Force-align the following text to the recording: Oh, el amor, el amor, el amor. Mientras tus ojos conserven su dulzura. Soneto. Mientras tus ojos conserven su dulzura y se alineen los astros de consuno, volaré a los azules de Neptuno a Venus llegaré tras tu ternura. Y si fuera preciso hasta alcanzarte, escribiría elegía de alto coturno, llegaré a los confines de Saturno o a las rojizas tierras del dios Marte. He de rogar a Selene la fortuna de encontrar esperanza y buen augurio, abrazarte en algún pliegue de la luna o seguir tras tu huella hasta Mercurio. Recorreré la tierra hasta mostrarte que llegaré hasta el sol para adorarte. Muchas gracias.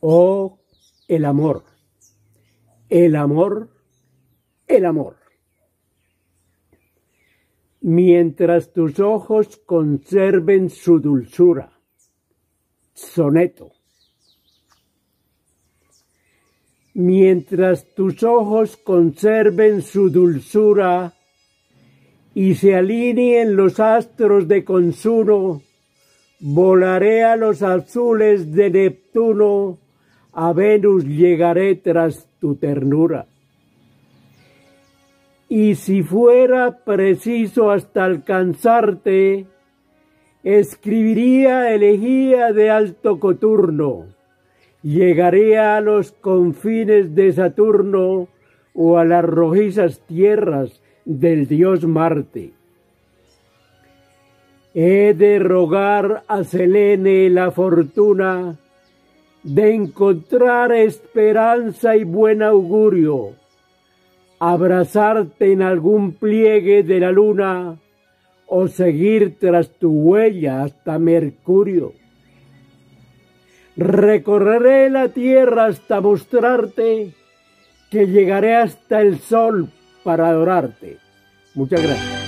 Oh, 0.00 0.60
el 1.08 1.24
amor, 1.24 1.64
el 2.88 3.16
amor, 3.16 3.68
el 4.68 4.86
amor. 4.86 5.16
Mientras 7.80 8.72
tus 8.72 9.00
ojos 9.00 9.56
conserven 9.56 10.70
su 10.70 11.00
dulzura. 11.00 11.72
Soneto. 12.94 13.72
Mientras 16.94 17.94
tus 17.94 18.22
ojos 18.22 18.76
conserven 18.76 19.82
su 19.82 20.10
dulzura 20.10 21.14
y 22.34 22.54
se 22.56 22.74
alineen 22.74 23.56
los 23.56 23.78
astros 23.80 24.48
de 24.48 24.64
consuno, 24.64 25.62
volaré 26.40 27.24
a 27.24 27.36
los 27.36 27.62
azules 27.62 28.52
de 28.52 28.70
Neptuno 28.70 29.78
a 30.40 30.52
Venus 30.52 31.04
llegaré 31.04 31.74
tras 31.74 32.28
tu 32.38 32.54
ternura. 32.54 33.26
Y 35.48 35.74
si 35.74 36.04
fuera 36.04 36.84
preciso 36.84 37.72
hasta 37.72 38.04
alcanzarte, 38.04 39.46
escribiría 40.44 41.74
elegía 41.74 42.52
de 42.52 42.70
alto 42.70 43.18
coturno, 43.18 44.06
llegaré 44.84 45.58
a 45.58 45.80
los 45.80 46.12
confines 46.12 47.16
de 47.16 47.32
Saturno 47.32 48.28
o 48.74 48.96
a 48.96 49.04
las 49.04 49.24
rojizas 49.24 49.98
tierras 50.06 50.80
del 51.04 51.48
dios 51.48 51.84
Marte. 51.84 52.52
He 54.72 55.14
de 55.14 55.40
rogar 55.40 56.22
a 56.28 56.44
Selene 56.44 57.28
la 57.28 57.50
fortuna 57.50 58.56
de 59.42 59.74
encontrar 59.74 60.72
esperanza 60.72 61.96
y 61.96 62.04
buen 62.04 62.42
augurio, 62.42 63.34
abrazarte 64.38 65.52
en 65.52 65.62
algún 65.62 66.12
pliegue 66.12 66.82
de 66.82 67.00
la 67.00 67.12
luna 67.12 67.76
o 68.46 68.68
seguir 68.68 69.36
tras 69.38 69.70
tu 69.70 69.90
huella 69.90 70.62
hasta 70.62 70.98
Mercurio. 70.98 71.92
Recorreré 73.76 74.90
la 74.90 75.08
tierra 75.08 75.66
hasta 75.66 76.00
mostrarte 76.00 77.12
que 77.90 78.06
llegaré 78.06 78.56
hasta 78.56 79.00
el 79.00 79.18
sol 79.18 79.70
para 80.02 80.28
adorarte. 80.28 80.98
Muchas 81.54 81.82
gracias. 81.82 82.27